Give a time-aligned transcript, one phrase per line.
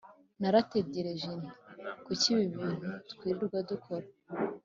[0.41, 1.49] Naratekereje nti
[2.05, 4.07] kuki ibi bintu twirirwa dukora